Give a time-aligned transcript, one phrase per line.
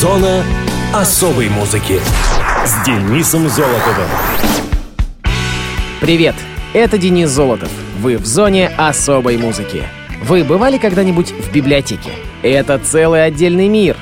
[0.00, 0.42] Зона
[0.94, 2.00] особой музыки
[2.64, 4.08] с Денисом Золотовым.
[6.00, 6.34] Привет,
[6.72, 7.68] это Денис Золотов.
[7.98, 9.82] Вы в зоне особой музыки.
[10.22, 12.12] Вы бывали когда-нибудь в библиотеке?
[12.42, 13.94] Это целый отдельный мир.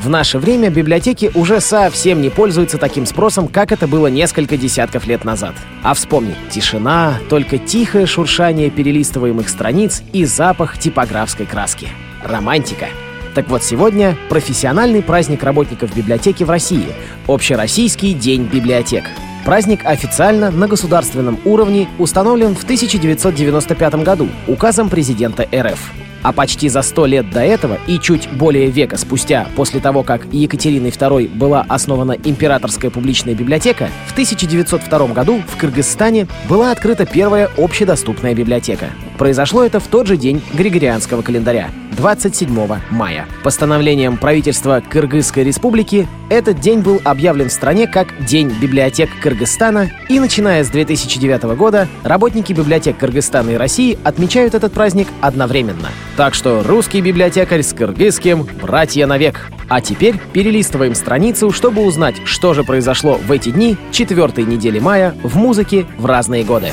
[0.00, 5.06] В наше время библиотеки уже совсем не пользуются таким спросом, как это было несколько десятков
[5.06, 5.54] лет назад.
[5.84, 11.86] А вспомни, тишина, только тихое шуршание перелистываемых страниц и запах типографской краски.
[12.24, 12.86] Романтика—
[13.34, 16.86] так вот, сегодня профессиональный праздник работников библиотеки в России—
[17.26, 19.04] Общероссийский день библиотек.
[19.44, 25.92] Праздник официально на государственном уровне установлен в 1995 году указом президента РФ.
[26.22, 30.26] А почти за сто лет до этого и чуть более века спустя, после того, как
[30.32, 37.50] Екатериной II была основана Императорская публичная библиотека, в 1902 году в Кыргызстане была открыта первая
[37.58, 38.86] общедоступная библиотека.
[39.18, 43.26] Произошло это в тот же день Григорианского календаря— 27 мая.
[43.44, 50.18] Постановлением правительства Кыргызской республики этот день был объявлен в стране как День библиотек Кыргызстана, и
[50.18, 55.90] начиная с 2009 года работники библиотек Кыргызстана и России отмечают этот праздник одновременно.
[56.16, 59.48] Так что русский библиотекарь с кыргызским— братья навек.
[59.68, 65.14] А теперь перелистываем страницу, чтобы узнать, что же произошло в эти дни четвертой недели мая
[65.22, 66.68] в музыке в разные годы.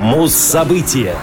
[0.00, 1.14] Муз-события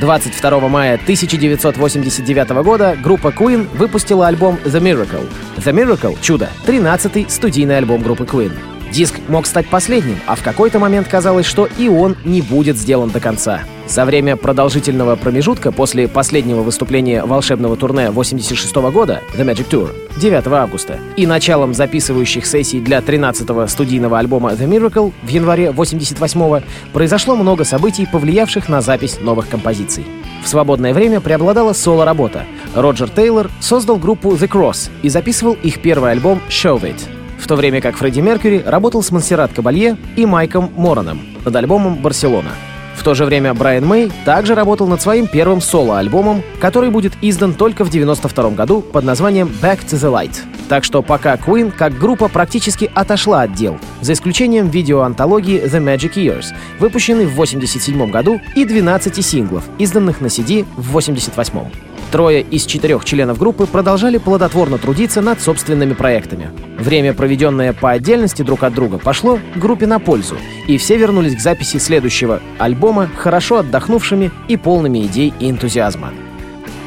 [0.00, 5.28] 22 мая 1989 года группа Queen выпустила альбом The Miracle.
[5.58, 8.52] The Miracle— чудо, 13-й студийный альбом группы Queen.
[8.90, 13.10] Диск мог стать последним, а в какой-то момент казалось, что и он не будет сделан
[13.10, 13.62] до конца.
[13.90, 20.46] За время продолжительного промежутка после последнего выступления волшебного турне 86 года The Magic Tour 9
[20.46, 27.34] августа и началом записывающих сессий для 13-го студийного альбома The Miracle в январе 88-го произошло
[27.34, 30.06] много событий, повлиявших на запись новых композиций.
[30.44, 32.44] В свободное время преобладала соло-работа.
[32.76, 37.00] Роджер Тейлор создал группу The Cross и записывал их первый альбом Show It
[37.40, 41.96] в то время как Фредди Меркьюри работал с Монсеррат Кабалье и Майком Мороном над альбомом
[41.96, 42.50] «Барселона».
[42.94, 47.54] В то же время Брайан Мэй также работал над своим первым соло-альбомом, который будет издан
[47.54, 50.36] только в 1992 году под названием «Back to the Light».
[50.68, 56.14] Так что пока Queen как группа практически отошла от дел, за исключением видеоантологии The Magic
[56.14, 61.89] Years, выпущенной в 1987 году, и 12 синглов, изданных на CD в 1988.
[62.10, 66.50] Трое из четырех членов группы продолжали плодотворно трудиться над собственными проектами.
[66.78, 71.40] Время, проведенное по отдельности друг от друга, пошло группе на пользу, и все вернулись к
[71.40, 76.12] записи следующего альбома хорошо отдохнувшими и полными идей и энтузиазма.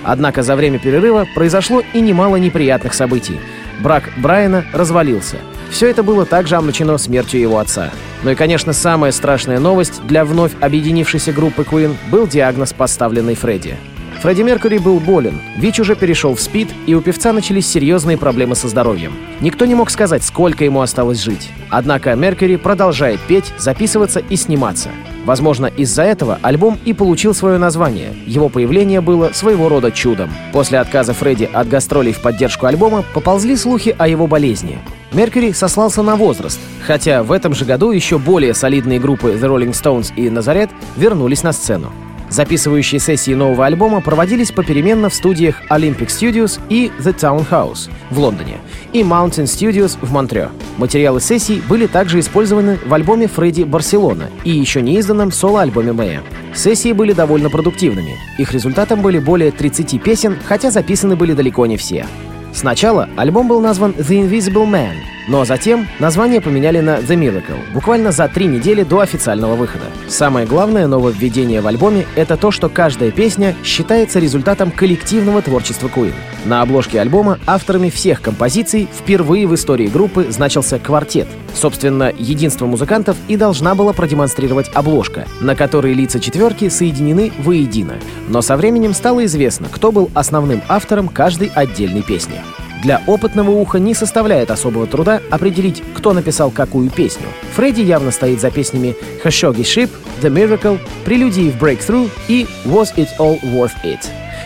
[0.04, 3.40] Однако за время перерыва произошло и немало неприятных событий.
[3.82, 5.38] Брак Брайана развалился.
[5.72, 7.92] Все это было также омрачено смертью его отца.
[8.24, 13.78] Ну и, конечно, самая страшная новость для вновь объединившейся группы Queen был диагноз, поставленный Фредди.
[14.24, 18.56] Фредди Меркьюри был болен, ВИЧ уже перешел в СПИД, и у певца начались серьезные проблемы
[18.56, 19.12] со здоровьем.
[19.42, 21.52] Никто не мог сказать, сколько ему осталось жить.
[21.70, 24.92] Однако Меркьюри продолжает петь, записываться и сниматься.
[25.26, 28.14] Возможно, из-за этого альбом и получил свое название.
[28.26, 30.30] Его появление было своего рода чудом.
[30.54, 34.80] После отказа Фредди от гастролей в поддержку альбома поползли слухи о его болезни.
[35.12, 39.74] Меркьюри сослался на возраст, хотя в этом же году еще более солидные группы The Rolling
[39.74, 41.92] Stones и Назарет вернулись на сцену.
[42.34, 48.58] Записывающие сессии нового альбома проводились попеременно в студиях Olympic Studios и The Townhouse в Лондоне
[48.92, 50.50] и Mountain Studios в Монтрео.
[50.80, 56.24] Материалы сессий были также использованы в альбоме Фредди Барселона и еще не изданном соло-альбоме Мэя.
[56.56, 58.18] Сессии были довольно продуктивными.
[58.40, 62.08] Их результатом были более 30 песен, хотя записаны были далеко не все.
[62.52, 64.96] Сначала альбом был назван The Invisible Man,
[65.28, 69.86] но затем название поменяли на The Miracle, буквально за три недели до официального выхода.
[70.08, 76.14] Самое главное нововведение в альбоме— это то, что каждая песня считается результатом коллективного творчества Queen.
[76.46, 81.28] На обложке альбома авторами всех композиций впервые в истории группы значился квартет.
[81.54, 87.96] Собственно, единство музыкантов и должна была продемонстрировать обложка, на которой лица четверки соединены воедино.
[88.28, 92.42] Но со временем стало известно, кто был основным автором каждой отдельной песни.
[92.84, 97.28] Для опытного уха не составляет особого труда определить, кто написал какую песню.
[97.56, 98.94] Фредди явно стоит за песнями
[99.24, 99.90] «Khashoggi Ship»,
[100.22, 104.02] «The Miracle», «Прелюдии в Breakthrough» и «Was It All Worth It»,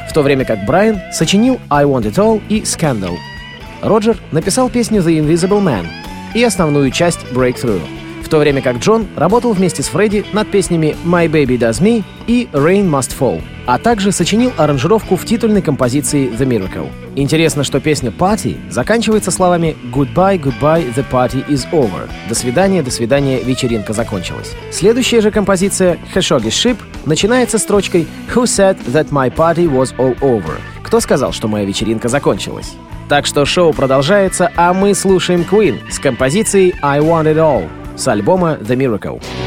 [0.07, 3.15] в то время как Брайан сочинил «I Want It All» и «Scandal».
[3.81, 5.87] Роджер написал песню «The Invisible Man»
[6.35, 7.81] и основную часть «Breakthrough»,
[8.27, 12.03] в то время как Джон работал вместе с Фредди над песнями «My Baby Does Me»
[12.27, 16.89] и «Rain Must Fall», а также сочинил аранжировку в титульной композиции «The Miracle».
[17.15, 22.09] Интересно, что песня «Party» заканчивается словами «Goodbye, goodbye, the party is over».
[22.27, 24.51] «До свидания, до свидания, вечеринка закончилась».
[24.71, 30.59] Следующая же композиция «Khashoggi Ship» начинается строчкой «Who said that my party was all over?»
[30.83, 32.73] Кто сказал, что моя вечеринка закончилась?
[33.07, 38.07] Так что шоу продолжается, а мы слушаем Queen с композицией «I Want It All» с
[38.07, 39.46] альбома «The Miracle».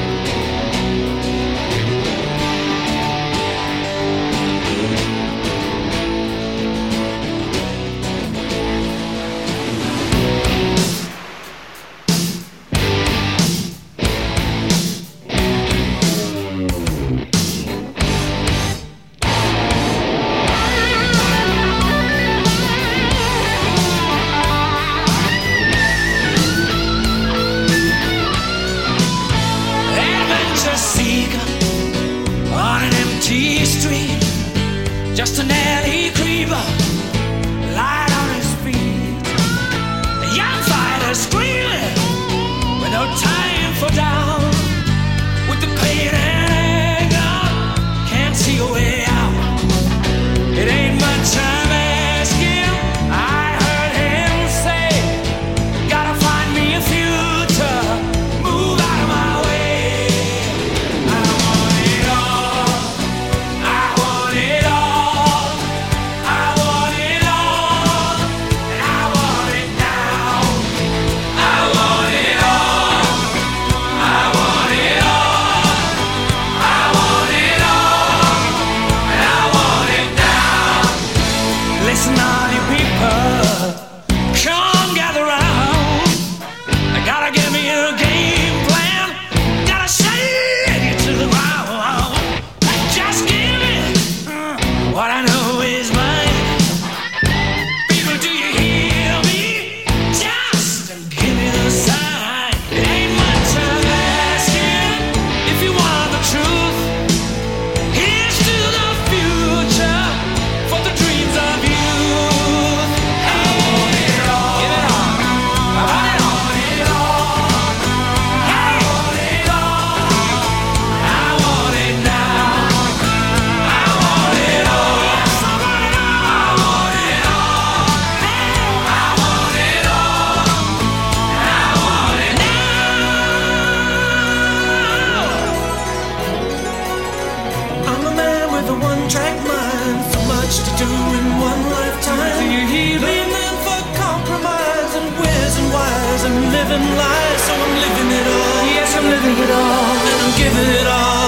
[146.53, 148.65] living life, so I'm living it all.
[148.77, 151.20] Yes, I'm living it all, and I'm giving it all.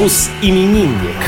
[0.00, 1.18] Мус-именинник.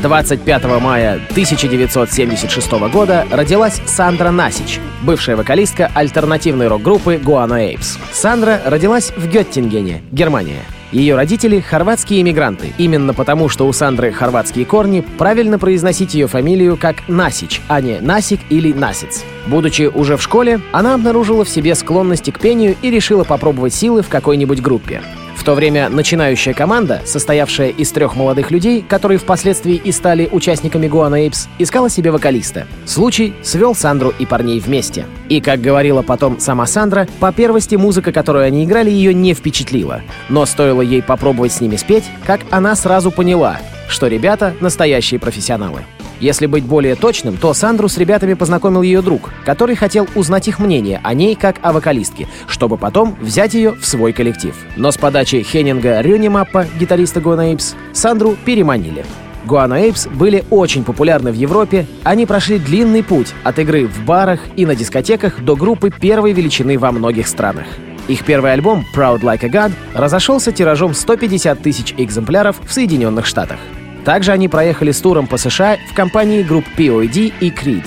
[0.00, 7.98] 25 мая 1976 года родилась Сандра Насич, бывшая вокалистка альтернативной рок-группы Guano Apes.
[8.12, 10.60] Сандра родилась в Геттингене, Германия.
[10.92, 12.72] Ее родители— хорватские иммигранты.
[12.78, 17.98] Именно потому, что у Сандры хорватские корни, правильно произносить ее фамилию как Насич, а не
[17.98, 19.24] Насик или Насиц.
[19.48, 24.02] Будучи уже в школе, она обнаружила в себе склонности к пению и решила попробовать силы
[24.02, 25.02] в какой-нибудь группе.
[25.44, 30.88] В то время начинающая команда, состоявшая из трех молодых людей, которые впоследствии и стали участниками
[30.88, 32.66] Гуана Эйпс, искала себе вокалиста.
[32.86, 35.04] Случай свел Сандру и парней вместе.
[35.28, 40.00] И, как говорила потом сама Сандра, по первости музыка, которую они играли, ее не впечатлила.
[40.30, 45.82] Но стоило ей попробовать с ними спеть, как она сразу поняла, что ребята— настоящие профессионалы.
[46.20, 50.58] Если быть более точным, то Сандру с ребятами познакомил ее друг, который хотел узнать их
[50.58, 54.54] мнение о ней как о вокалистке, чтобы потом взять ее в свой коллектив.
[54.76, 59.04] Но с подачи Хеннинга Рюнимаппа, гитариста Гуана Эйпс, Сандру переманили.
[59.44, 64.40] Гуана Эйпс были очень популярны в Европе, они прошли длинный путь от игры в барах
[64.56, 67.66] и на дискотеках до группы первой величины во многих странах.
[68.08, 73.58] Их первый альбом «Proud Like a God» разошелся тиражом 150 тысяч экземпляров в Соединенных Штатах.
[74.04, 77.84] Также они проехали с туром по США в компании групп POD и Creed.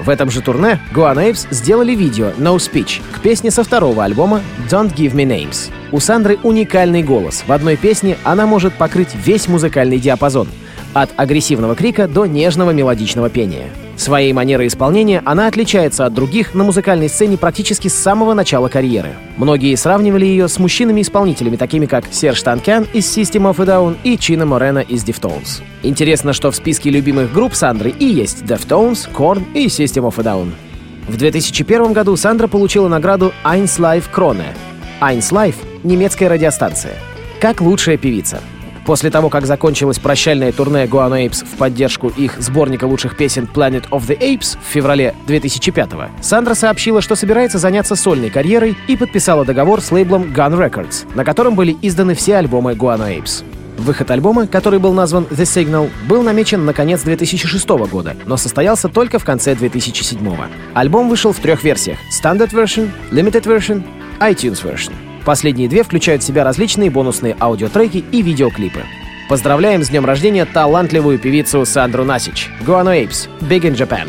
[0.00, 4.40] В этом же турне Guan Apes сделали видео «No Speech» к песне со второго альбома
[4.68, 5.70] «Don't Give Me Names».
[5.92, 7.44] У Сандры уникальный голос.
[7.46, 10.48] В одной песне она может покрыть весь музыкальный диапазон—
[10.92, 13.70] от агрессивного крика до нежного мелодичного пения.
[14.00, 19.10] Своей манерой исполнения она отличается от других на музыкальной сцене практически с самого начала карьеры.
[19.36, 24.16] Многие сравнивали ее с мужчинами-исполнителями, такими как Серж Танкян из System of a Down и
[24.16, 25.60] Чина Морена из Deftones.
[25.82, 30.22] Интересно, что в списке любимых групп Сандры и есть Deftones, Korn и System of a
[30.22, 30.52] Down.
[31.06, 34.46] В 2001 году Сандра получила награду Eins Live Krone.
[35.02, 36.94] Eins Live— немецкая радиостанция.
[37.38, 38.40] Как лучшая певица.
[38.86, 43.88] После того, как закончилось прощальное турне Guano Apes в поддержку их сборника лучших песен Planet
[43.90, 49.44] of the Apes в феврале 2005-го, Сандра сообщила, что собирается заняться сольной карьерой и подписала
[49.44, 53.44] договор с лейблом Gun Records, на котором были изданы все альбомы Guano Apes.
[53.80, 58.88] Выход альбома, который был назван The Signal, был намечен на конец 2006 года, но состоялся
[58.88, 60.18] только в конце 2007.
[60.74, 63.82] Альбом вышел в трех версиях— Standard Version, Limited Version,
[64.20, 64.92] iTunes Version—
[65.24, 68.84] Последние две включают в себя различные бонусные аудиотреки и видеоклипы.
[69.28, 72.50] Поздравляем с днем рождения талантливую певицу Сандру Насич.
[72.66, 73.28] Guano Apes.
[73.40, 74.08] Big in Japan.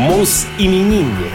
[0.00, 1.28] Мус-именинник.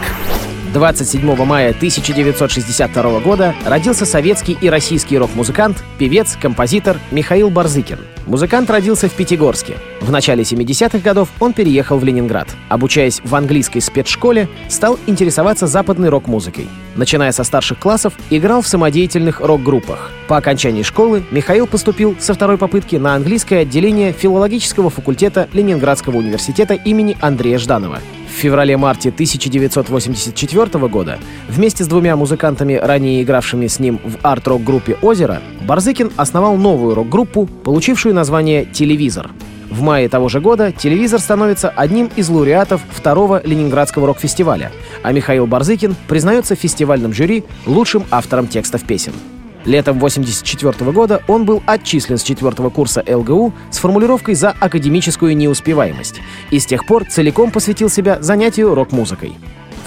[0.73, 7.99] 27 мая 1962 года родился советский и российский рок-музыкант, певец, композитор Михаил Барзыкин.
[8.25, 9.75] Музыкант родился в Пятигорске.
[10.01, 12.47] В начале 70-х годов он переехал в Ленинград.
[12.67, 16.67] Обучаясь в английской спецшколе, стал интересоваться западной рок-музыкой.
[16.95, 20.09] Начиная со старших классов, играл в самодеятельных рок-группах.
[20.27, 26.73] По окончании школы Михаил поступил со второй попытки на английское отделение филологического факультета Ленинградского университета
[26.73, 27.99] имени Андрея Жданова.
[28.35, 36.11] Феврале-марте 1984 года вместе с двумя музыкантами, ранее игравшими с ним в арт-рок-группе «Озеро», Барзыкин
[36.15, 39.31] основал новую рок-группу, получившую название «Телевизор».
[39.69, 44.71] В мае того же года «Телевизор» становится одним из лауреатов второго Ленинградского рок-фестиваля,
[45.03, 49.13] а Михаил Барзыкин признается в фестивальном жюри лучшим автором текстов песен.
[49.65, 56.21] Летом 1984 года он был отчислен с четвертого курса ЛГУ с формулировкой за академическую неуспеваемость
[56.51, 59.35] и с тех пор целиком посвятил себя занятию рок-музыкой.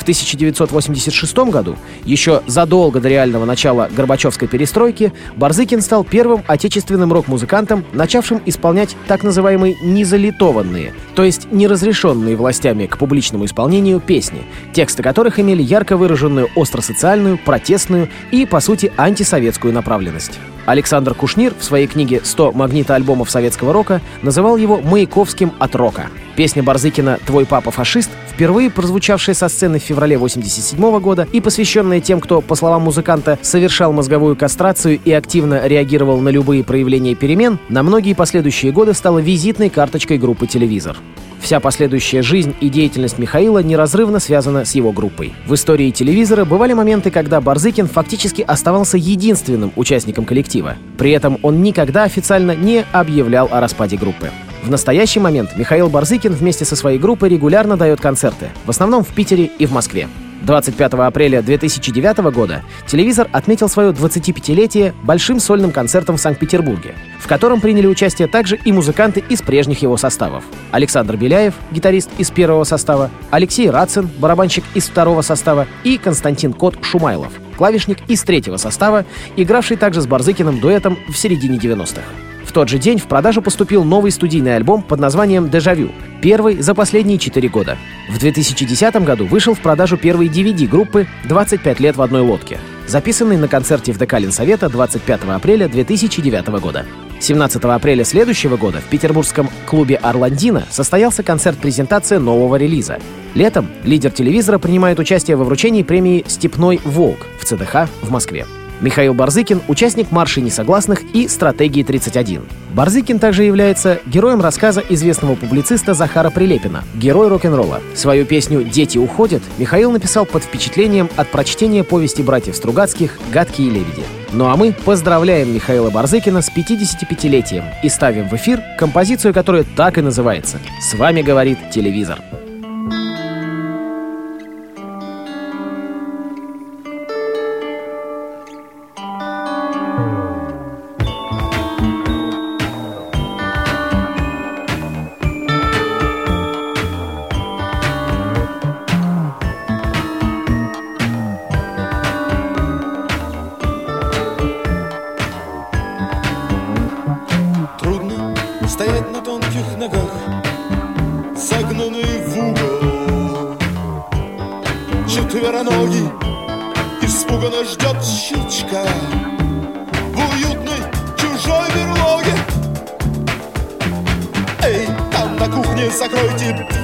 [0.08, 7.84] В 1986 году, еще задолго до реального начала Горбачевской перестройки, Барзыкин стал первым отечественным рок-музыкантом,
[7.92, 15.38] начавшим исполнять так называемые незалитованные, то есть неразрешенные властями к публичному исполнению песни, тексты которых
[15.38, 20.38] имели ярко выраженную остросоциальную, протестную и, по сути, антисоветскую направленность.
[20.68, 26.10] Александр Кушнир в своей книге «100 магнитоальбомов советского рока» называл его «Маяковским от рока».
[26.36, 32.02] Песня Барзыкина «Твой папа фашист», впервые прозвучавшая со сцены в феврале 87 года и посвященная
[32.02, 37.58] тем, кто, по словам музыканта, совершал мозговую кастрацию и активно реагировал на любые проявления перемен,
[37.70, 40.98] на многие последующие годы стала визитной карточкой группы «Телевизор».
[41.40, 45.32] Вся последующая жизнь и деятельность Михаила неразрывно связана с его группой.
[45.46, 50.76] В истории телевизора бывали моменты, когда Барзыкин фактически оставался единственным участником коллектива.
[50.98, 54.30] При этом он никогда официально не объявлял о распаде группы.
[54.62, 59.08] В настоящий момент Михаил Барзыкин вместе со своей группой регулярно дает концерты, в основном в
[59.08, 60.08] Питере и в Москве.
[60.42, 67.60] 25 апреля 2009 года телевизор отметил свое 25-летие большим сольным концертом в Санкт-Петербурге, в котором
[67.60, 70.44] приняли участие также и музыканты из прежних его составов.
[70.70, 76.76] Александр Беляев, гитарист из первого состава, Алексей Рацин, барабанщик из второго состава и Константин Кот
[76.82, 79.04] Шумайлов, клавишник из третьего состава,
[79.36, 82.02] игравший также с Барзыкиным дуэтом в середине 90-х.
[82.48, 85.90] В тот же день в продажу поступил новый студийный альбом под названием «Дежавю»,
[86.22, 87.76] первый за последние четыре года.
[88.08, 93.36] В 2010 году вышел в продажу первый DVD группы «25 лет в одной лодке», записанный
[93.36, 96.86] на концерте в ДК Ленсовета 25 апреля 2009 года.
[97.20, 102.98] 17 апреля следующего года в петербургском клубе «Орландина» состоялся концерт-презентация нового релиза.
[103.34, 108.46] Летом лидер телевизора принимает участие во вручении премии «Степной волк» в ЦДХ в Москве.
[108.80, 112.42] Михаил Барзыкин— участник марши несогласных и стратегии 31.
[112.74, 117.80] Барзыкин также является героем рассказа известного публициста Захара Прилепина «Герой рок-н-ролла».
[117.94, 124.04] Свою песню «Дети уходят» Михаил написал под впечатлением от прочтения повести братьев Стругацких «Гадкие лебеди».
[124.32, 129.98] Ну а мы поздравляем Михаила Барзыкина с 55-летием и ставим в эфир композицию, которая так
[129.98, 132.18] и называется «С вами говорит телевизор».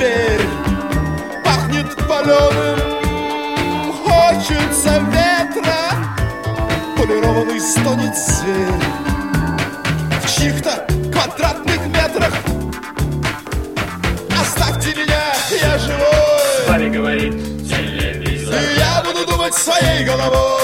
[0.05, 0.41] Дверь,
[1.43, 2.79] пахнет паленым,
[4.05, 5.81] хочется ветра,
[6.97, 8.83] полированный стонет зверь
[10.23, 12.35] в чьих-то квадратных метрах.
[14.39, 15.23] Оставьте меня,
[15.63, 16.67] я живой.
[16.67, 17.35] С вами говорит
[17.67, 18.55] телевизор.
[18.61, 20.55] И я буду думать своей головой.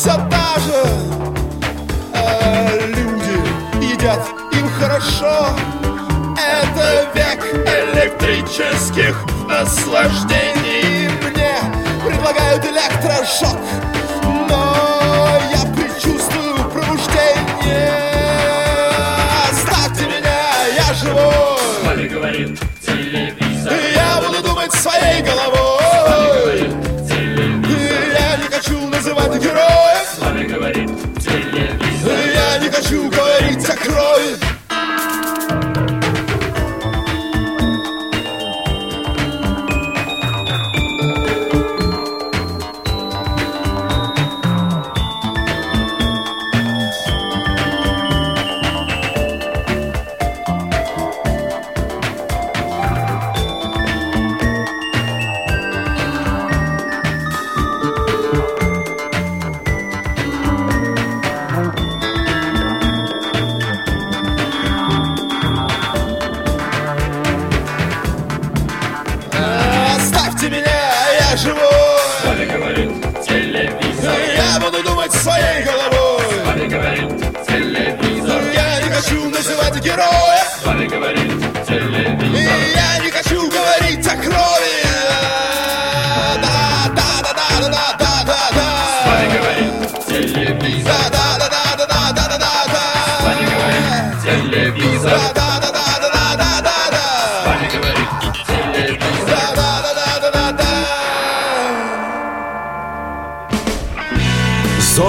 [0.00, 0.84] Все та же.
[2.14, 5.50] А люди едят им хорошо.
[6.38, 7.44] Это век
[7.92, 9.14] электрических
[9.46, 11.10] наслаждений.
[11.22, 11.54] Мне
[12.02, 13.58] предлагают электрошок.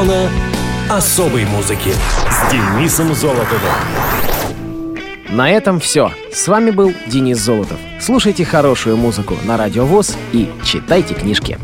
[0.02, 0.30] Зона
[0.90, 1.94] особой музыки
[2.28, 3.72] с Денисом Золотовым.
[5.30, 6.12] На этом все.
[6.34, 7.78] С вами был Денис Золотов.
[8.00, 11.60] Слушайте хорошую музыку на Радио ВОЗ и читайте книжки.